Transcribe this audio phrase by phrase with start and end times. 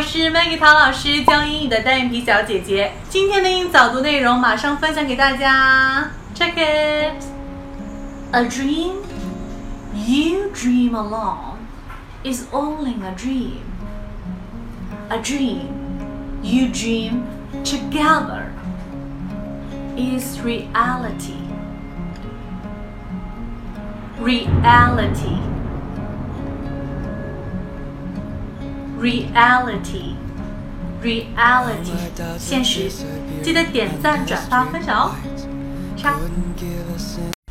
[0.00, 2.92] 是 Maggie 陶老师，教英语的单眼皮小姐姐。
[3.10, 6.10] 今天的英语早读内容马上分享给大家。
[6.34, 7.22] Check it.
[8.32, 8.94] A dream
[9.94, 11.58] you dream alone
[12.24, 13.60] is only a dream.
[15.10, 15.68] A dream
[16.42, 17.24] you dream
[17.62, 18.46] together
[19.96, 21.36] is reality.
[24.18, 25.49] Reality.
[29.01, 30.13] Reality.
[31.01, 31.91] Reality.
[32.37, 32.87] 现实。
[33.41, 35.15] 记得点赞、转发、分享哦。
[35.97, 36.19] 唱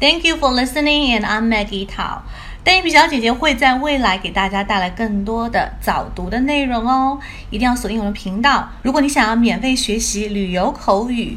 [0.00, 2.20] Thank you for listening, and I'm Maggie Tao.
[2.62, 7.18] 单眼皮小姐姐会在未来给大家带来更多的早读的内容哦，
[7.50, 8.68] 一定要锁定我们频道。
[8.82, 11.36] 如果你想要免费学习旅游口语、